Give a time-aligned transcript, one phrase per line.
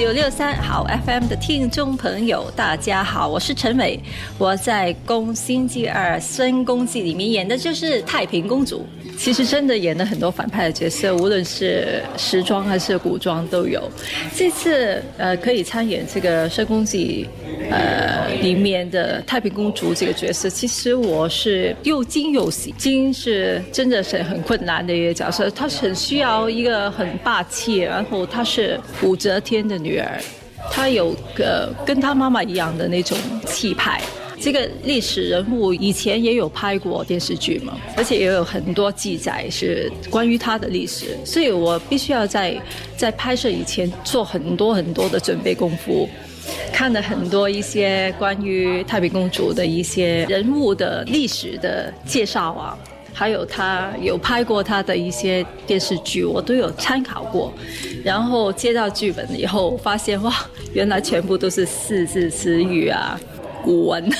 [0.00, 4.00] 九六三好 FM 的听众朋友，大家好，我是陈伟，
[4.38, 8.86] 我在《宫星期二深宫记》里面演的就是太平公主。
[9.18, 13.90] 其实真的演了很多反派的角色，无论是时装还是古装都有。
[14.34, 17.28] 这次呃可以参演这个《深宫记》
[17.70, 22.74] 呃里面的太平公主这个角色，其实我是又惊又喜。
[22.78, 30.20] 惊是真的是很困难的一个角色，她很需要一个很霸气，然后她是武则天的女女儿，
[30.70, 34.00] 她有个跟她妈妈一样的那种气派。
[34.42, 42.58] 这个历史人物以前也有拍过电视剧嘛，而且也有很多记载是关于他的历史，所以我必须要在
[42.96, 46.08] 在拍摄以前做很多很多的准备功夫，
[46.72, 52.78] 看了很多一些关于太平公主的一些人物的历史的介绍啊，
[53.20, 57.52] 还有他有拍过他的一些电视剧，我都有参考过，
[58.02, 60.34] 然后接到剧本以后，发现哇，
[60.72, 63.20] 原来全部都是四字词语啊。
[63.62, 64.10] 古文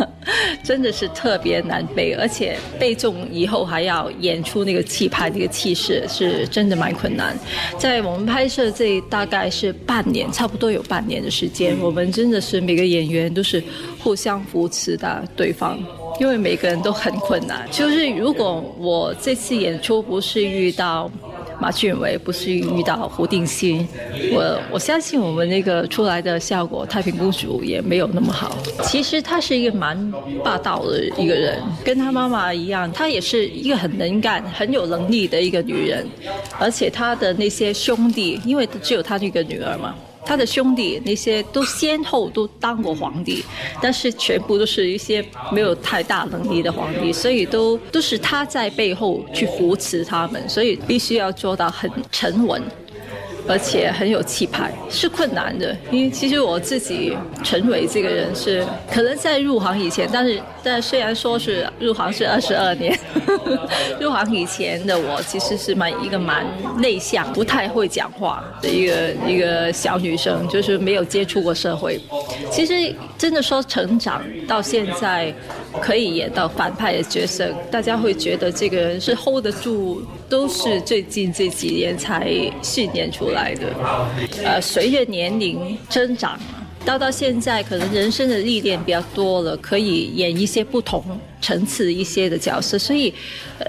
[0.64, 7.38] 真的是特别难背，而且背诵以后还要演出那个气派、那个气势，是真的蛮困难。
[7.78, 13.62] 在我们拍摄这大概是半年，差不多有半年的时间，我们真的是每个演员都是
[13.98, 15.78] 互相扶持的对方，
[16.18, 17.66] 因为每个人都很困难。
[17.70, 21.10] 就是如果我这次演出不是遇到。
[21.58, 23.88] 马俊伟不是遇到胡定欣，
[24.30, 28.54] 我我相信我们那个出来的效果，太平公主也没有那么好。
[28.82, 30.12] 其实她是一个蛮
[30.44, 36.06] 霸道的一个人，跟她妈妈一样，她也是一个很能干、很有能力的一个女人，
[36.58, 39.94] 而且她的那些兄弟，因为只有她一个女儿嘛。
[40.26, 43.44] 他的兄弟那些都先后都当过皇帝，
[43.80, 52.60] 但是全部都是一些没有太大能力的皇帝，所以都都是他在背后去扶持他们，所以必须要做到很沉稳。
[53.48, 55.76] 而且很有气派，是困难的。
[55.90, 62.98] 因为其实我自己陈伟这个人是，可能在入行以前，但是但虽然说是入行是二十二年，
[64.00, 66.46] 入行以前的我其实是蛮一个蛮
[66.78, 72.00] 内向、不太会讲话的一个一个小女生，就是没有接触过社会。
[72.50, 75.34] 其实真的说成长到现在。
[75.78, 82.32] 可以演到反派的角色，大家会觉得这个人是 hold 得住，都是最近这几年才
[82.62, 83.62] 训练出来来的。
[84.44, 86.36] 呃，随着年龄增长。
[86.84, 91.02] 到到现在，可能人生的历练比较多了，可以演一些不同
[91.40, 93.12] 层次一些的角色，所以，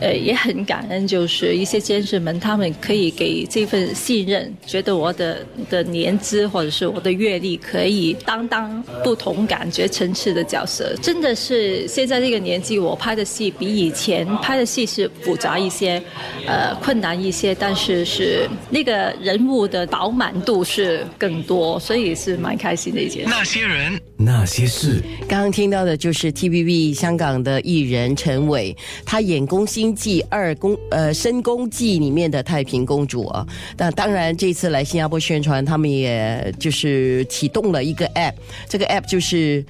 [0.00, 10.94] 呃，也很感恩，就是一些监制们，他们可以给这份信任，觉得我的的年资或者是我的阅历可以担当不同感觉层次的角色。
[11.02, 16.02] 真的是现在这个年纪，我拍的戏比以前拍的戏是复杂一些，
[16.46, 23.28] 呃，困难一些，但是是那个人物的饱满度是更多，所以是蛮开心的一件事。
[23.30, 25.02] 那些人，那些事。
[25.28, 33.46] 刚刚听到的就是 TVB 香港的艺人陈伟，他演《宫心计二宫》呃《深宫记》里面的太平公主啊。
[33.76, 38.34] 那当然，这次来新加坡宣传，他们也就是启动了一个 App，
[38.68, 39.64] 这个 App 就是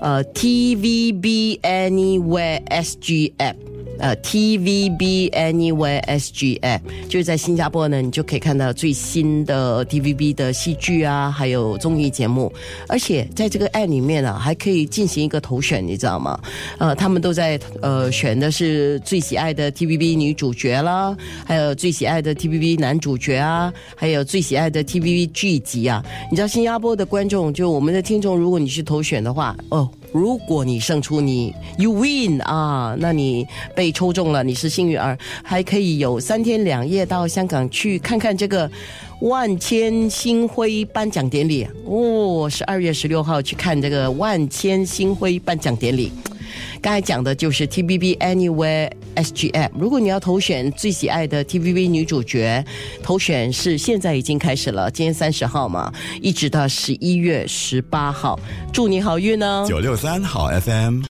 [0.00, 3.56] 呃 TVB Anywhere SG App。
[3.98, 12.52] 呃，TVB Anywhere SG App 就是在新加坡呢，你就可以看到最新的 TVB 的戏剧啊，还有综艺节目。
[12.88, 16.38] 而且在这个 App 里面啊，还可以进行一个投选，你知道吗？
[16.78, 26.04] 呃，他们都在呃选的是最喜爱的 TVB 女主角啦，还有最喜爱的 TVB 男主角啊，还有最喜爱的 TVB 剧集啊。
[26.30, 29.88] 你知道新加坡的观众，就我们的听众，如果你去投选的话，哦。
[30.12, 38.70] 如果你胜出，你 you win 啊，那你被抽中了，你是幸运儿，还可以有三天两夜到香港去看看这个
[39.20, 46.10] 万千星辉颁奖典礼哦，十二月十六号去看这个万千星辉颁奖典礼。
[46.80, 49.70] 刚才讲的就是 TVB Anywhere SGM。
[49.78, 52.64] 如果你要投选最喜爱的 TVB 女主角，
[53.02, 58.38] 投选是现在已经开始了，今天三十号嘛，一直到十一月十八号。
[58.72, 59.64] 祝你好运哦！
[59.68, 61.00] 九六三好 FM。